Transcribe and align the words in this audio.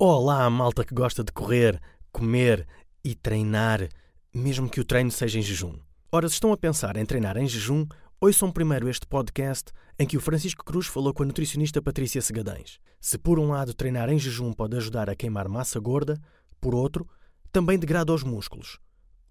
Olá, 0.00 0.48
malta 0.48 0.84
que 0.84 0.94
gosta 0.94 1.24
de 1.24 1.32
correr, 1.32 1.82
comer 2.12 2.68
e 3.02 3.16
treinar, 3.16 3.88
mesmo 4.32 4.70
que 4.70 4.80
o 4.80 4.84
treino 4.84 5.10
seja 5.10 5.40
em 5.40 5.42
jejum. 5.42 5.76
Ora, 6.12 6.28
se 6.28 6.34
estão 6.34 6.52
a 6.52 6.56
pensar 6.56 6.96
em 6.96 7.04
treinar 7.04 7.36
em 7.36 7.48
jejum, 7.48 7.84
ouçam 8.20 8.52
primeiro 8.52 8.88
este 8.88 9.04
podcast 9.08 9.72
em 9.98 10.06
que 10.06 10.16
o 10.16 10.20
Francisco 10.20 10.64
Cruz 10.64 10.86
falou 10.86 11.12
com 11.12 11.24
a 11.24 11.26
nutricionista 11.26 11.82
Patrícia 11.82 12.22
Segadães. 12.22 12.78
Se 13.00 13.18
por 13.18 13.40
um 13.40 13.48
lado 13.48 13.74
treinar 13.74 14.08
em 14.08 14.20
jejum 14.20 14.52
pode 14.52 14.76
ajudar 14.76 15.10
a 15.10 15.16
queimar 15.16 15.48
massa 15.48 15.80
gorda, 15.80 16.16
por 16.60 16.76
outro, 16.76 17.04
também 17.50 17.76
degrada 17.76 18.14
os 18.14 18.22
músculos. 18.22 18.78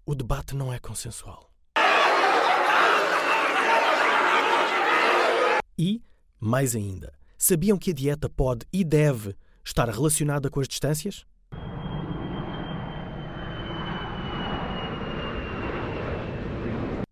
O 0.04 0.14
debate 0.14 0.54
não 0.54 0.70
é 0.70 0.78
consensual. 0.78 1.50
E, 5.78 6.02
mais 6.38 6.76
ainda, 6.76 7.14
sabiam 7.38 7.78
que 7.78 7.92
a 7.92 7.94
dieta 7.94 8.28
pode 8.28 8.66
e 8.70 8.84
deve 8.84 9.34
estar 9.68 9.88
relacionada 9.88 10.48
com 10.48 10.60
as 10.60 10.68
distâncias? 10.68 11.26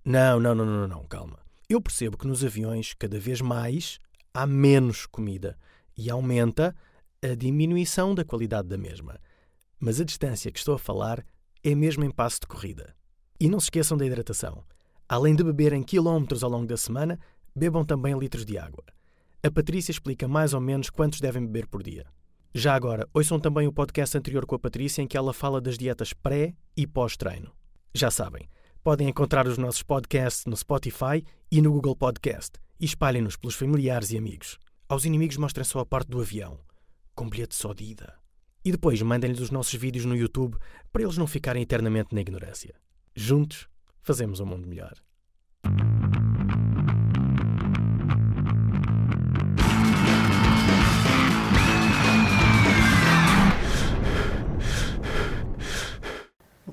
Não, 0.05 0.41
não, 0.41 0.55
não, 0.55 0.65
não, 0.65 0.89
não, 0.89 1.05
calma. 1.05 1.39
Eu 1.69 1.81
percebo 1.81 2.17
que 2.17 2.27
nos 2.27 2.45
aviões, 2.45 2.95
cada 2.95 3.19
vez 3.19 3.41
mais, 3.41 3.99
há 4.33 4.47
menos 4.47 5.05
comida 5.05 5.59
e 5.97 6.09
aumenta 6.09 6.75
a 7.23 7.35
diminuição 7.35 8.15
da 8.15 8.25
qualidade 8.25 8.69
da 8.69 8.79
mesma. 8.79 9.21
Mas 9.79 10.01
a 10.01 10.05
distância 10.05 10.51
que 10.51 10.59
estou 10.59 10.75
a 10.75 10.79
falar 10.79 11.25
é 11.63 11.75
mesmo 11.75 12.05
em 12.05 12.11
passo 12.11 12.41
de 12.41 12.47
corrida. 12.47 12.95
E 13.39 13.49
não 13.49 13.61
se 13.61 13.65
esqueçam 13.65 13.99
da 13.99 14.07
hidratação. 14.07 14.65
Além 15.09 15.35
de 15.35 15.45
beberem 15.45 15.83
quilómetros 15.83 16.43
ao 16.43 16.51
longo 16.51 16.67
da 16.67 16.77
semana, 16.77 17.19
bebam 17.55 17.85
também 17.85 18.19
litros 18.19 18.47
de 18.47 18.57
água. 18.57 18.85
A 19.43 19.51
Patrícia 19.51 19.91
explica 19.91 20.27
mais 20.27 20.55
ou 20.55 20.61
menos 20.61 20.89
quantos 20.89 21.21
devem 21.21 21.45
beber 21.45 21.67
por 21.67 21.83
dia. 21.83 22.07
Já 22.59 22.75
agora, 22.75 23.07
ouçam 23.13 23.39
também 23.39 23.69
o 23.69 23.73
podcast 23.73 24.17
anterior 24.17 24.47
com 24.47 24.55
a 24.55 24.59
Patrícia 24.59 25.03
em 25.03 25.07
que 25.07 25.15
ela 25.15 25.35
fala 25.35 25.61
das 25.61 25.77
dietas 25.77 26.15
pré 26.15 26.55
e 26.75 26.87
pós-treino. 26.87 27.53
Já 27.93 28.11
sabem, 28.11 28.49
podem 28.83 29.11
encontrar 29.11 29.47
os 29.47 29.59
nossos 29.59 29.83
podcasts 29.83 30.47
no 30.47 30.57
Spotify 30.57 31.23
e 31.53 31.61
no 31.61 31.71
Google 31.71 31.95
Podcast 31.95 32.53
e 32.81 32.87
espalhem-nos 32.87 33.37
pelos 33.37 33.57
familiares 33.57 34.11
e 34.11 34.17
amigos. 34.17 34.57
Aos 34.89 35.05
inimigos 35.05 35.37
mostrem 35.37 35.67
só 35.67 35.81
a 35.81 35.85
parte 35.85 36.09
do 36.09 36.19
avião, 36.19 36.59
com 37.15 37.29
bilhete 37.29 37.55
só 37.55 37.75
de 37.75 37.85
ida. 37.85 38.15
E 38.65 38.73
depois 38.73 39.03
mandem-lhes 39.03 39.41
os 39.41 39.51
nossos 39.51 39.75
vídeos 39.75 40.07
no 40.07 40.17
YouTube 40.17 40.57
para 40.91 41.03
eles 41.03 41.19
não 41.19 41.27
ficarem 41.27 41.63
eternamente 41.63 42.15
na 42.15 42.23
ignorância. 42.23 42.75
Juntos, 43.15 43.69
fazemos 44.01 44.41
um 44.41 44.47
mundo 44.47 44.67
melhor. 44.67 44.95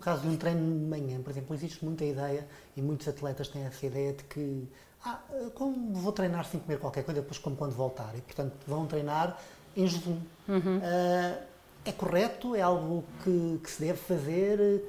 Caso 0.04 0.22
de 0.22 0.28
um 0.28 0.38
treino 0.38 0.80
de 0.80 0.86
manhã, 0.86 1.22
por 1.22 1.32
exemplo, 1.32 1.56
existe 1.56 1.84
muita 1.84 2.04
ideia, 2.04 2.48
e 2.76 2.82
muitos 2.82 3.08
atletas 3.08 3.48
têm 3.48 3.64
essa 3.64 3.86
ideia 3.86 4.14
de 4.14 4.24
que 4.26 4.68
ah, 5.06 5.20
como 5.54 5.94
vou 5.94 6.12
treinar 6.12 6.46
sem 6.46 6.60
comer 6.60 6.80
qualquer 6.80 7.04
coisa, 7.04 7.22
depois 7.22 7.38
como 7.38 7.56
quando 7.56 7.74
voltar. 7.74 8.14
E, 8.16 8.22
portanto, 8.22 8.54
vão 8.66 8.86
treinar 8.86 9.38
em 9.76 9.86
jejum. 9.86 10.20
Uhum. 10.48 10.78
Uh, 10.78 11.44
é 11.86 11.92
correto? 11.92 12.56
É 12.56 12.62
algo 12.62 13.04
que, 13.24 13.60
que 13.64 13.70
se 13.70 13.82
deve 13.82 14.00
fazer? 14.00 14.82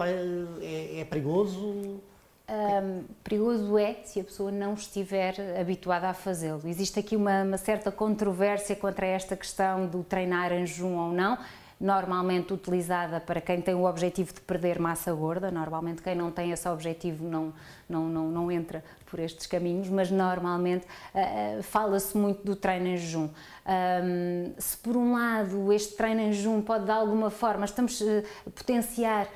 É, 0.60 1.00
é 1.00 1.04
perigoso? 1.04 2.00
Um, 2.46 3.04
perigoso 3.24 3.76
é 3.78 3.94
se 4.04 4.20
a 4.20 4.24
pessoa 4.24 4.52
não 4.52 4.74
estiver 4.74 5.34
habituada 5.58 6.08
a 6.08 6.14
fazê-lo. 6.14 6.60
Existe 6.64 7.00
aqui 7.00 7.16
uma, 7.16 7.42
uma 7.42 7.56
certa 7.56 7.90
controvérsia 7.90 8.76
contra 8.76 9.06
esta 9.06 9.34
questão 9.36 9.86
do 9.86 10.04
treinar 10.04 10.52
em 10.52 10.64
jejum 10.66 10.96
ou 10.96 11.12
não 11.12 11.38
normalmente 11.80 12.52
utilizada 12.52 13.20
para 13.20 13.40
quem 13.40 13.60
tem 13.60 13.74
o 13.74 13.84
objetivo 13.84 14.32
de 14.32 14.40
perder 14.40 14.78
massa 14.78 15.12
gorda. 15.12 15.50
Normalmente, 15.50 16.02
quem 16.02 16.14
não 16.14 16.30
tem 16.30 16.50
esse 16.50 16.68
objetivo 16.68 17.24
não, 17.24 17.52
não, 17.88 18.08
não, 18.08 18.28
não 18.30 18.50
entra 18.50 18.82
por 19.06 19.20
estes 19.20 19.46
caminhos, 19.46 19.88
mas 19.88 20.10
normalmente 20.10 20.86
uh, 20.86 21.62
fala-se 21.62 22.16
muito 22.16 22.44
do 22.44 22.56
treino 22.56 22.88
em 22.88 22.96
jejum. 22.96 23.28
Um, 23.66 24.52
se 24.58 24.76
por 24.78 24.96
um 24.96 25.12
lado 25.12 25.72
este 25.72 25.96
treino 25.96 26.20
em 26.20 26.32
jejum 26.32 26.60
pode 26.60 26.84
de 26.84 26.90
alguma 26.90 27.30
forma, 27.30 27.64
estamos 27.64 28.00
uh, 28.00 28.22
potenciar 28.54 29.28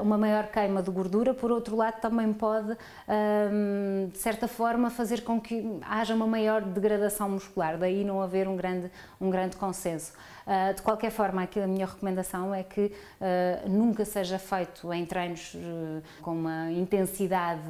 uma 0.00 0.16
maior 0.16 0.46
queima 0.46 0.82
de 0.82 0.90
gordura, 0.90 1.34
por 1.34 1.50
outro 1.50 1.76
lado 1.76 2.00
também 2.00 2.32
pode, 2.32 2.76
um, 3.08 4.08
de 4.08 4.18
certa 4.18 4.46
forma, 4.46 4.90
fazer 4.90 5.22
com 5.22 5.40
que 5.40 5.80
haja 5.82 6.14
uma 6.14 6.26
maior 6.26 6.62
degradação 6.62 7.28
muscular, 7.28 7.76
daí 7.76 8.04
não 8.04 8.22
haver 8.22 8.46
um 8.46 8.56
grande, 8.56 8.90
um 9.20 9.30
grande 9.30 9.56
consenso. 9.56 10.12
Uh, 10.46 10.74
de 10.74 10.82
qualquer 10.82 11.10
forma, 11.10 11.42
aqui 11.42 11.58
a 11.58 11.66
minha 11.66 11.86
recomendação 11.86 12.54
é 12.54 12.62
que 12.62 12.86
uh, 12.86 13.68
nunca 13.68 14.04
seja 14.04 14.38
feito 14.38 14.92
em 14.92 15.04
treinos 15.04 15.56
com 16.22 16.32
uma 16.32 16.70
intensidade 16.70 17.62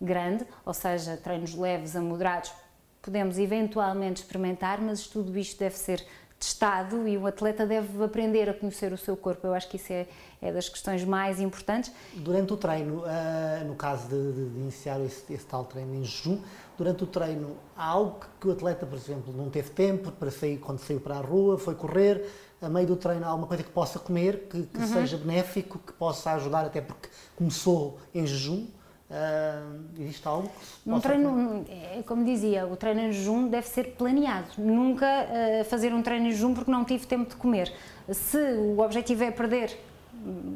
grande, 0.00 0.46
ou 0.64 0.74
seja, 0.74 1.16
treinos 1.16 1.54
leves 1.54 1.96
a 1.96 2.00
moderados. 2.00 2.52
Podemos 3.00 3.36
eventualmente 3.36 4.22
experimentar, 4.22 4.80
mas 4.80 5.08
tudo 5.08 5.36
isto 5.36 5.58
deve 5.58 5.76
ser 5.76 6.06
testado 6.42 7.06
e 7.06 7.16
o 7.16 7.24
atleta 7.24 7.64
deve 7.64 8.02
aprender 8.02 8.48
a 8.48 8.54
conhecer 8.54 8.92
o 8.92 8.98
seu 8.98 9.16
corpo. 9.16 9.46
Eu 9.46 9.54
acho 9.54 9.68
que 9.68 9.76
isso 9.76 9.92
é, 9.92 10.08
é 10.40 10.52
das 10.52 10.68
questões 10.68 11.04
mais 11.04 11.38
importantes. 11.38 11.92
Durante 12.14 12.52
o 12.52 12.56
treino, 12.56 13.02
uh, 13.02 13.64
no 13.64 13.76
caso 13.76 14.08
de, 14.08 14.32
de, 14.32 14.48
de 14.50 14.58
iniciar 14.58 15.00
esse, 15.00 15.32
esse, 15.32 15.46
tal 15.46 15.64
treino 15.64 15.94
em 15.94 16.04
jejum, 16.04 16.40
durante 16.76 17.04
o 17.04 17.06
treino 17.06 17.56
há 17.76 17.86
algo 17.86 18.20
que 18.40 18.48
o 18.48 18.50
atleta, 18.50 18.84
por 18.84 18.98
exemplo, 18.98 19.32
não 19.32 19.48
teve 19.48 19.70
tempo 19.70 20.10
para 20.10 20.32
sair 20.32 20.58
quando 20.58 20.80
saiu 20.80 21.00
para 21.00 21.14
a 21.14 21.20
rua, 21.20 21.56
foi 21.56 21.76
correr, 21.76 22.28
a 22.60 22.68
meio 22.68 22.88
do 22.88 22.96
treino 22.96 23.24
há 23.24 23.28
alguma 23.28 23.46
coisa 23.46 23.62
que 23.62 23.70
possa 23.70 24.00
comer, 24.00 24.48
que, 24.50 24.64
que 24.64 24.78
uhum. 24.78 24.86
seja 24.86 25.16
benéfico, 25.16 25.78
que 25.78 25.92
possa 25.92 26.32
ajudar, 26.32 26.66
até 26.66 26.80
porque 26.80 27.08
começou 27.36 27.98
em 28.12 28.26
jejum. 28.26 28.66
Uh, 29.12 30.00
existe 30.00 30.26
algo 30.26 30.50
que 30.82 30.90
um 30.90 30.98
treino, 30.98 31.66
é, 31.68 32.02
como 32.02 32.24
dizia, 32.24 32.66
o 32.66 32.74
treino 32.76 33.00
em 33.02 33.12
jejum 33.12 33.46
deve 33.46 33.68
ser 33.68 33.94
planeado. 33.94 34.46
Nunca 34.56 35.06
uh, 35.06 35.64
fazer 35.66 35.92
um 35.92 36.02
treino 36.02 36.28
em 36.28 36.30
jejum 36.30 36.54
porque 36.54 36.70
não 36.70 36.82
tive 36.82 37.06
tempo 37.06 37.28
de 37.28 37.36
comer. 37.36 37.70
Se 38.10 38.38
o 38.38 38.80
objetivo 38.80 39.22
é 39.22 39.30
perder 39.30 39.78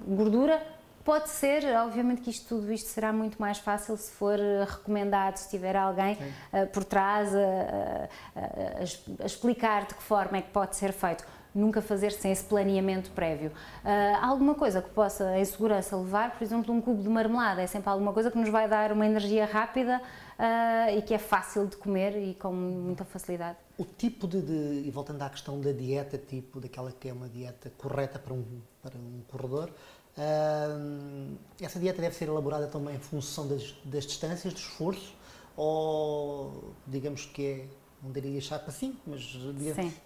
gordura, 0.09 0.63
pode 1.05 1.29
ser, 1.29 1.65
obviamente 1.77 2.23
que 2.23 2.31
isto, 2.31 2.49
tudo 2.49 2.73
isto 2.73 2.89
será 2.89 3.13
muito 3.13 3.37
mais 3.39 3.59
fácil 3.59 3.95
se 3.99 4.11
for 4.11 4.39
recomendado, 4.67 5.37
se 5.37 5.51
tiver 5.51 5.77
alguém 5.77 6.15
uh, 6.15 6.67
por 6.73 6.83
trás 6.83 7.37
a, 7.37 8.09
a, 8.35 9.23
a 9.23 9.27
explicar 9.27 9.85
de 9.87 9.95
que 9.95 10.03
forma 10.03 10.39
é 10.39 10.41
que 10.41 10.51
pode 10.51 10.77
ser 10.77 10.93
feito 10.93 11.27
nunca 11.57 11.81
fazer 11.81 12.13
sem 12.13 12.31
esse 12.31 12.45
planeamento 12.45 13.11
prévio. 13.11 13.51
Uh, 13.85 14.25
alguma 14.25 14.55
coisa 14.55 14.83
que 14.83 14.91
possa, 14.91 15.39
em 15.39 15.45
segurança, 15.45 15.97
levar, 15.97 16.33
por 16.37 16.45
exemplo, 16.45 16.75
um 16.75 16.81
cubo 16.81 17.03
de 17.03 17.09
marmelada, 17.09 17.63
é 17.63 17.67
sempre 17.67 17.89
alguma 17.89 18.13
coisa 18.13 18.31
que 18.31 18.39
nos 18.39 18.49
vai 18.49 18.69
dar 18.69 18.93
uma 18.93 19.07
energia 19.07 19.47
rápida 19.47 20.01
uh, 20.39 20.97
e 20.97 21.03
que 21.03 21.15
é 21.15 21.19
fácil 21.19 21.67
de 21.67 21.77
comer 21.77 22.17
e 22.17 22.35
com 22.35 22.53
muita 22.53 23.05
facilidade. 23.05 23.57
O 23.79 23.85
tipo 23.85 24.29
de, 24.29 24.43
de, 24.43 24.87
e 24.87 24.91
voltando 24.91 25.23
à 25.23 25.31
questão 25.31 25.61
da 25.61 25.73
dieta, 25.73 26.19
tipo 26.19 26.61
daquela 26.61 26.93
que 26.93 27.09
é 27.09 27.13
uma 27.13 27.29
dieta 27.29 27.73
correta 27.79 28.19
para 28.19 28.35
um, 28.35 28.45
para 28.83 28.97
um 28.97 29.23
corredor, 29.29 29.71
uh, 30.19 31.37
essa 31.61 31.81
dieta 31.81 32.01
deve 32.01 32.15
ser 32.15 32.29
elaborada 32.29 32.67
também 32.67 32.97
em 32.97 33.01
função 33.01 33.49
das, 33.49 33.75
das 33.85 34.07
distâncias, 34.07 34.53
do 34.53 34.59
esforço, 34.59 35.15
ou 35.57 36.75
digamos 36.87 37.25
que 37.25 37.47
é 37.47 37.86
não 38.03 38.13
diria 38.13 38.41
chapa 38.41 38.69
assim, 38.69 38.97
mas 39.07 39.35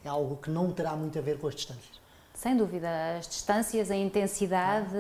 é 0.05 0.09
algo 0.09 0.37
que 0.37 0.51
não 0.51 0.73
terá 0.73 0.97
muito 0.97 1.19
a 1.19 1.23
ver 1.23 1.39
com 1.39 1.49
as 1.49 1.55
distâncias. 1.55 2.01
Sem 2.41 2.57
dúvida, 2.57 2.89
as 3.19 3.29
distâncias, 3.29 3.91
a 3.91 3.95
intensidade, 3.95 4.97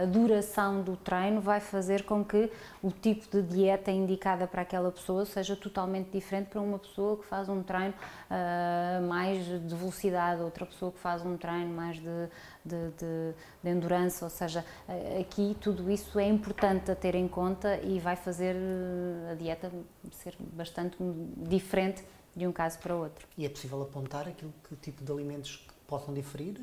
a 0.00 0.04
duração 0.04 0.80
do 0.80 0.96
treino 0.96 1.40
vai 1.40 1.58
fazer 1.58 2.04
com 2.04 2.24
que 2.24 2.48
o 2.80 2.92
tipo 2.92 3.26
de 3.28 3.42
dieta 3.42 3.90
indicada 3.90 4.46
para 4.46 4.62
aquela 4.62 4.92
pessoa 4.92 5.26
seja 5.26 5.56
totalmente 5.56 6.10
diferente 6.10 6.50
para 6.50 6.60
uma 6.60 6.78
pessoa 6.78 7.16
que 7.16 7.26
faz 7.26 7.48
um 7.48 7.64
treino 7.64 7.94
uh, 8.30 9.04
mais 9.08 9.44
de 9.44 9.74
velocidade, 9.74 10.40
outra 10.40 10.64
pessoa 10.64 10.92
que 10.92 11.00
faz 11.00 11.26
um 11.26 11.36
treino 11.36 11.74
mais 11.74 11.96
de, 11.96 12.28
de, 12.64 12.90
de, 12.90 13.34
de 13.60 13.70
endurance, 13.70 14.22
ou 14.22 14.30
seja, 14.30 14.64
aqui 15.20 15.56
tudo 15.60 15.90
isso 15.90 16.16
é 16.16 16.28
importante 16.28 16.92
a 16.92 16.94
ter 16.94 17.16
em 17.16 17.26
conta 17.26 17.76
e 17.82 17.98
vai 17.98 18.14
fazer 18.14 18.54
a 19.32 19.34
dieta 19.34 19.68
ser 20.12 20.36
bastante 20.38 20.96
diferente 21.38 22.04
de 22.36 22.46
um 22.46 22.52
caso 22.52 22.78
para 22.78 22.94
outro. 22.94 23.26
E 23.36 23.44
é 23.44 23.48
possível 23.48 23.82
apontar 23.82 24.28
aquilo 24.28 24.54
que 24.62 24.76
tipo 24.76 25.04
de 25.04 25.10
alimentos 25.10 25.66
possam 25.88 26.12
diferir? 26.12 26.54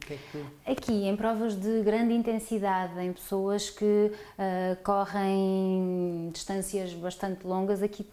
Que 0.00 0.14
é 0.14 0.18
que... 0.32 0.46
Aqui, 0.72 1.06
em 1.06 1.14
provas 1.14 1.54
de 1.54 1.82
grande 1.82 2.14
intensidade, 2.14 2.98
em 2.98 3.12
pessoas 3.12 3.68
que 3.68 3.84
uh, 3.84 4.82
correm 4.82 6.30
distâncias 6.32 6.94
bastante 6.94 7.46
longas, 7.46 7.82
aqui 7.82 8.06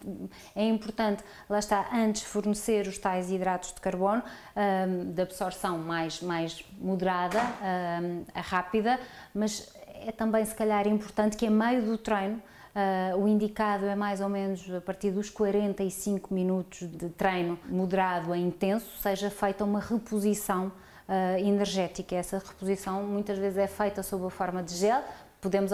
é 0.54 0.68
importante, 0.68 1.24
lá 1.48 1.58
está, 1.58 1.88
antes 1.90 2.22
fornecer 2.22 2.86
os 2.86 2.98
tais 2.98 3.30
hidratos 3.30 3.72
de 3.72 3.80
carbono, 3.80 4.22
uh, 4.22 5.04
de 5.06 5.22
absorção 5.22 5.78
mais, 5.78 6.20
mais 6.20 6.62
moderada, 6.78 7.40
uh, 7.40 8.24
rápida, 8.34 9.00
mas 9.34 9.72
é 10.06 10.12
também 10.12 10.44
se 10.44 10.54
calhar 10.54 10.86
importante 10.86 11.34
que 11.34 11.46
a 11.46 11.50
meio 11.50 11.82
do 11.82 11.96
treino 11.96 12.42
Uh, 12.78 13.16
o 13.16 13.26
indicado 13.26 13.86
é 13.86 13.96
mais 13.96 14.20
ou 14.20 14.28
menos 14.28 14.72
a 14.72 14.80
partir 14.80 15.10
dos 15.10 15.28
45 15.28 16.32
minutos 16.32 16.88
de 16.88 17.08
treino 17.08 17.58
moderado 17.68 18.32
a 18.32 18.38
intenso, 18.38 18.86
seja 19.02 19.28
feita 19.30 19.64
uma 19.64 19.80
reposição 19.80 20.68
uh, 21.08 21.38
energética. 21.40 22.14
Essa 22.14 22.38
reposição 22.38 23.02
muitas 23.02 23.36
vezes 23.36 23.58
é 23.58 23.66
feita 23.66 24.00
sob 24.04 24.26
a 24.26 24.30
forma 24.30 24.62
de 24.62 24.74
gel, 24.74 25.02
Podemos 25.40 25.70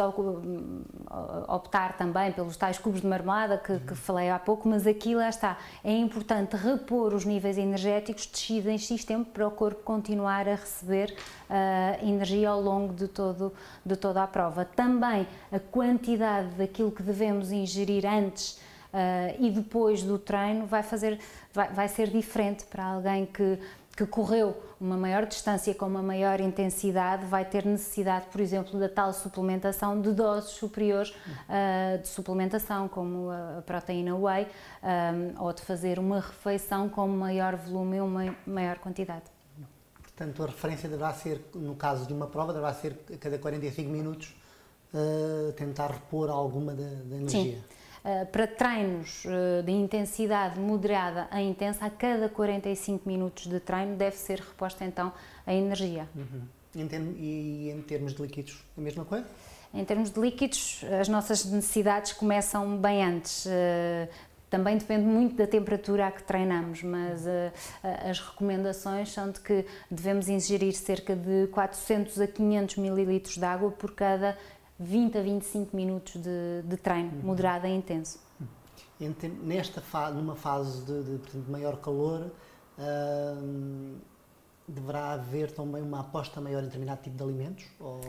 optar 1.48 1.96
também 1.96 2.30
pelos 2.32 2.54
tais 2.54 2.78
cubos 2.78 3.00
de 3.00 3.06
marmelada 3.06 3.56
que, 3.56 3.78
que, 3.78 3.94
falei 3.94 4.28
há 4.28 4.38
pouco, 4.38 4.68
mas 4.68 4.86
aqui 4.86 5.14
lá 5.14 5.28
está. 5.28 5.56
É 5.82 5.90
importante 5.90 6.54
repor 6.54 7.14
os 7.14 7.24
níveis 7.24 7.56
energéticos 7.56 8.26
descidos 8.26 8.70
em 8.70 8.76
X 8.76 9.04
tempo 9.04 9.30
para 9.30 9.48
o 9.48 9.50
corpo 9.50 9.82
continuar 9.82 10.46
a 10.46 10.56
receber 10.56 11.16
uh, 11.48 12.06
energia 12.06 12.50
ao 12.50 12.60
longo 12.60 12.92
de, 12.92 13.08
todo, 13.08 13.54
de 13.86 13.96
toda 13.96 14.22
a 14.22 14.26
prova. 14.26 14.66
Também 14.66 15.26
a 15.50 15.58
quantidade 15.58 16.50
daquilo 16.56 16.92
que 16.92 17.02
devemos 17.02 17.50
ingerir 17.50 18.04
antes 18.06 18.62
Uh, 18.94 19.34
e 19.40 19.50
depois 19.50 20.04
do 20.04 20.20
treino 20.20 20.66
vai 20.66 20.84
fazer 20.84 21.18
vai, 21.52 21.68
vai 21.72 21.88
ser 21.88 22.10
diferente 22.10 22.64
para 22.66 22.84
alguém 22.84 23.26
que 23.26 23.58
que 23.96 24.06
correu 24.06 24.60
uma 24.80 24.96
maior 24.96 25.24
distância 25.24 25.74
com 25.74 25.86
uma 25.86 26.02
maior 26.02 26.40
intensidade 26.40 27.24
vai 27.26 27.44
ter 27.44 27.64
necessidade, 27.64 28.26
por 28.30 28.40
exemplo, 28.40 28.78
da 28.78 28.88
tal 28.88 29.12
suplementação 29.12 30.00
de 30.00 30.12
doses 30.12 30.50
superiores 30.50 31.10
uh, 31.10 32.02
de 32.02 32.08
suplementação, 32.08 32.88
como 32.88 33.30
a 33.30 33.62
proteína 33.62 34.16
whey, 34.16 34.46
um, 34.82 35.42
ou 35.42 35.52
de 35.52 35.62
fazer 35.62 35.98
uma 35.98 36.20
refeição 36.20 36.88
com 36.88 37.06
maior 37.06 37.56
volume 37.56 37.96
e 37.96 38.00
uma 38.00 38.36
maior 38.46 38.78
quantidade. 38.78 39.24
Portanto, 40.02 40.42
a 40.42 40.46
referência 40.46 40.88
deverá 40.88 41.12
ser, 41.12 41.40
no 41.54 41.74
caso 41.74 42.06
de 42.06 42.12
uma 42.12 42.26
prova, 42.26 42.52
deverá 42.52 42.72
ser 42.74 42.96
a 43.12 43.16
cada 43.16 43.38
45 43.38 43.90
minutos 43.90 44.34
uh, 44.92 45.52
tentar 45.52 45.90
repor 45.90 46.30
alguma 46.30 46.72
da, 46.72 46.84
da 46.84 47.16
energia. 47.16 47.58
Sim. 47.58 47.83
Eh, 48.04 48.26
para 48.26 48.46
treinos 48.46 49.24
eh, 49.24 49.62
de 49.62 49.72
intensidade 49.72 50.60
moderada 50.60 51.26
a 51.30 51.40
intensa, 51.40 51.86
a 51.86 51.88
cada 51.88 52.28
45 52.28 53.08
minutos 53.08 53.46
de 53.46 53.58
treino 53.58 53.96
deve 53.96 54.16
ser 54.16 54.40
reposta 54.40 54.84
então 54.84 55.10
a 55.46 55.54
energia. 55.54 56.06
Uhum. 56.14 56.42
E 57.16 57.70
em 57.70 57.80
termos 57.80 58.12
de 58.12 58.20
líquidos, 58.20 58.62
a 58.76 58.80
mesma 58.82 59.06
coisa? 59.06 59.24
Em 59.72 59.84
termos 59.86 60.10
de 60.10 60.20
líquidos, 60.20 60.84
as 61.00 61.08
nossas 61.08 61.46
necessidades 61.46 62.12
começam 62.12 62.76
bem 62.76 63.02
antes. 63.02 63.46
Eh, 63.46 64.10
também 64.50 64.76
depende 64.76 65.06
muito 65.06 65.36
da 65.36 65.46
temperatura 65.46 66.06
a 66.08 66.12
que 66.12 66.22
treinamos, 66.22 66.80
mas 66.84 67.26
as 67.82 68.20
recomendações 68.20 69.12
são 69.12 69.28
de 69.28 69.40
que 69.40 69.66
devemos 69.90 70.28
ingerir 70.28 70.74
cerca 70.74 71.16
de 71.16 71.48
400 71.48 72.20
a 72.20 72.26
500 72.28 72.76
mililitros 72.76 73.36
de 73.36 73.44
água 73.44 73.72
por 73.72 73.96
cada 73.96 74.38
20 74.78 75.18
a 75.18 75.22
25 75.22 75.76
minutos 75.76 76.14
de, 76.20 76.62
de 76.64 76.76
treino, 76.76 77.10
uhum. 77.16 77.26
moderado 77.26 77.66
e 77.66 77.70
intenso. 77.70 78.18
Nesta 79.42 79.80
fase, 79.80 80.16
numa 80.16 80.36
fase 80.36 80.82
de, 80.84 81.02
de, 81.02 81.18
de 81.18 81.50
maior 81.50 81.76
calor, 81.78 82.30
uh, 82.78 83.96
deverá 84.66 85.12
haver 85.12 85.50
também 85.52 85.82
uma 85.82 86.00
aposta 86.00 86.40
maior 86.40 86.60
em 86.62 86.66
determinado 86.66 87.02
tipo 87.02 87.16
de 87.16 87.22
alimentos? 87.22 87.64
Ou... 87.78 88.00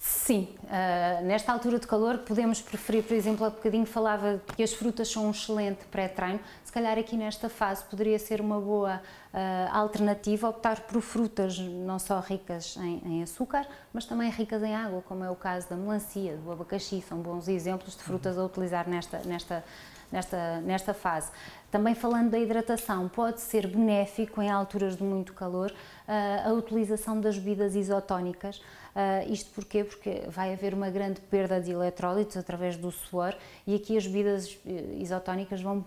Sim, 0.00 0.54
uh, 0.62 1.24
nesta 1.24 1.52
altura 1.52 1.80
de 1.80 1.86
calor 1.86 2.18
podemos 2.18 2.60
preferir, 2.60 3.02
por 3.02 3.14
exemplo, 3.14 3.44
há 3.44 3.50
bocadinho 3.50 3.84
falava 3.84 4.40
que 4.56 4.62
as 4.62 4.72
frutas 4.72 5.08
são 5.08 5.26
um 5.26 5.32
excelente 5.32 5.84
pré-treino, 5.90 6.38
se 6.62 6.70
calhar 6.70 6.96
aqui 6.96 7.16
nesta 7.16 7.48
fase 7.48 7.82
poderia 7.82 8.16
ser 8.16 8.40
uma 8.40 8.60
boa 8.60 9.02
uh, 9.34 9.76
alternativa 9.76 10.48
optar 10.48 10.82
por 10.82 11.02
frutas 11.02 11.58
não 11.58 11.98
só 11.98 12.20
ricas 12.20 12.76
em, 12.76 13.02
em, 13.06 13.22
açúcar, 13.24 13.66
mas 13.92 14.04
também 14.04 14.30
ricas 14.30 14.62
em 14.62 14.72
água, 14.72 15.02
como 15.02 15.24
é 15.24 15.30
o 15.30 15.34
caso 15.34 15.68
da 15.68 15.74
melancia, 15.74 16.36
do 16.36 16.52
abacaxi, 16.52 17.02
são 17.02 17.18
bons 17.18 17.48
exemplos 17.48 17.96
de 17.96 18.02
frutas 18.04 18.38
a 18.38 18.44
utilizar 18.44 18.88
nesta, 18.88 19.18
nesta, 19.24 19.64
nesta, 20.10 20.60
nesta 20.60 20.94
fase. 20.94 21.30
Também 21.70 21.94
falando 21.94 22.30
da 22.30 22.38
hidratação, 22.38 23.08
pode 23.08 23.40
ser 23.40 23.66
benéfico 23.66 24.40
em 24.40 24.50
alturas 24.50 24.96
de 24.96 25.02
muito 25.02 25.32
calor 25.34 25.70
uh, 25.70 26.48
a 26.48 26.52
utilização 26.52 27.20
das 27.20 27.38
bebidas 27.38 27.74
isotónicas, 27.74 28.60
Uh, 28.98 29.32
isto 29.32 29.50
porquê? 29.52 29.84
Porque 29.84 30.22
vai 30.28 30.52
haver 30.52 30.74
uma 30.74 30.90
grande 30.90 31.20
perda 31.20 31.60
de 31.60 31.70
eletrólitos 31.70 32.36
através 32.36 32.76
do 32.76 32.90
suor 32.90 33.32
e 33.64 33.76
aqui 33.76 33.96
as 33.96 34.04
bebidas 34.04 34.58
eh, 34.66 34.96
isotónicas 34.96 35.62
vão 35.62 35.84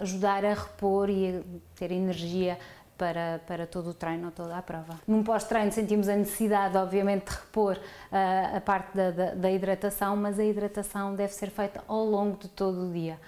ajudar 0.00 0.46
a 0.46 0.54
repor 0.54 1.10
e 1.10 1.28
a 1.28 1.42
ter 1.76 1.90
energia 1.90 2.58
para, 2.96 3.40
para 3.46 3.66
todo 3.66 3.90
o 3.90 3.94
treino 3.94 4.30
toda 4.30 4.56
a 4.56 4.62
prova. 4.62 4.98
Num 5.06 5.22
pós-treino 5.22 5.72
sentimos 5.72 6.08
a 6.08 6.16
necessidade, 6.16 6.74
obviamente, 6.78 7.26
de 7.26 7.32
repor 7.32 7.76
uh, 7.76 8.56
a 8.56 8.60
parte 8.62 8.96
da, 8.96 9.10
da, 9.10 9.34
da, 9.34 9.50
hidratação, 9.50 10.16
mas 10.16 10.38
a 10.38 10.44
hidratação 10.44 11.14
deve 11.14 11.34
ser 11.34 11.50
feita 11.50 11.84
ao 11.86 12.04
longo 12.06 12.38
de 12.38 12.48
todo 12.48 12.88
o 12.88 12.92
dia. 12.92 13.18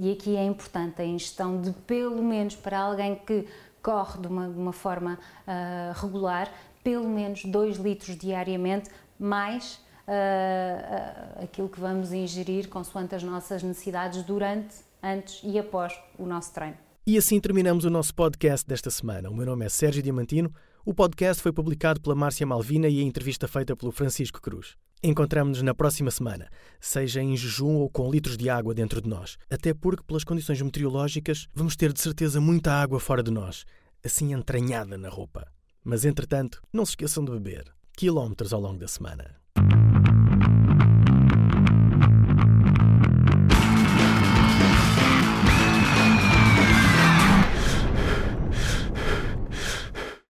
E 0.00 0.12
aqui 0.12 0.34
é 0.34 0.44
importante 0.44 1.02
a 1.02 1.04
ingestão 1.04 1.60
de, 1.60 1.72
pelo 1.72 2.22
menos 2.22 2.56
para 2.56 2.78
alguém 2.78 3.16
que 3.16 3.46
corre 3.82 4.18
de 4.18 4.26
uma, 4.26 4.48
de 4.48 4.58
uma 4.58 4.72
forma 4.72 5.18
uh, 5.46 6.00
regular, 6.00 6.50
pelo 6.82 7.06
menos 7.06 7.44
2 7.44 7.76
litros 7.76 8.16
diariamente, 8.16 8.90
mais 9.18 9.74
uh, 10.06 11.40
uh, 11.40 11.44
aquilo 11.44 11.68
que 11.68 11.78
vamos 11.78 12.12
ingerir 12.12 12.68
consoante 12.68 13.14
as 13.14 13.22
nossas 13.22 13.62
necessidades 13.62 14.22
durante, 14.22 14.76
antes 15.02 15.40
e 15.44 15.58
após 15.58 15.98
o 16.18 16.24
nosso 16.24 16.52
treino. 16.54 16.87
E 17.08 17.16
assim 17.16 17.40
terminamos 17.40 17.86
o 17.86 17.90
nosso 17.90 18.14
podcast 18.14 18.66
desta 18.66 18.90
semana. 18.90 19.30
O 19.30 19.34
meu 19.34 19.46
nome 19.46 19.64
é 19.64 19.70
Sérgio 19.70 20.02
Diamantino. 20.02 20.52
O 20.84 20.92
podcast 20.92 21.42
foi 21.42 21.50
publicado 21.50 22.02
pela 22.02 22.14
Márcia 22.14 22.46
Malvina 22.46 22.86
e 22.86 23.00
a 23.00 23.02
entrevista 23.02 23.48
feita 23.48 23.74
pelo 23.74 23.90
Francisco 23.90 24.42
Cruz. 24.42 24.76
Encontramos-nos 25.02 25.62
na 25.62 25.74
próxima 25.74 26.10
semana, 26.10 26.50
seja 26.78 27.22
em 27.22 27.34
jejum 27.34 27.76
ou 27.76 27.88
com 27.88 28.10
litros 28.10 28.36
de 28.36 28.50
água 28.50 28.74
dentro 28.74 29.00
de 29.00 29.08
nós. 29.08 29.38
Até 29.50 29.72
porque, 29.72 30.04
pelas 30.06 30.22
condições 30.22 30.60
meteorológicas, 30.60 31.48
vamos 31.54 31.76
ter 31.76 31.94
de 31.94 32.00
certeza 32.02 32.42
muita 32.42 32.74
água 32.74 33.00
fora 33.00 33.22
de 33.22 33.30
nós, 33.30 33.64
assim 34.04 34.34
entranhada 34.34 34.98
na 34.98 35.08
roupa. 35.08 35.50
Mas 35.82 36.04
entretanto, 36.04 36.60
não 36.70 36.84
se 36.84 36.92
esqueçam 36.92 37.24
de 37.24 37.32
beber. 37.32 37.72
Quilómetros 37.96 38.52
ao 38.52 38.60
longo 38.60 38.78
da 38.78 38.86
semana. 38.86 39.34